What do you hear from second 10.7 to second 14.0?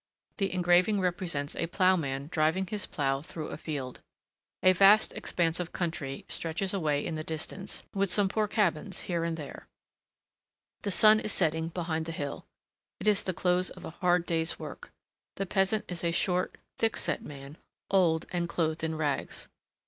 the sun is setting behind the hill. It is the close of a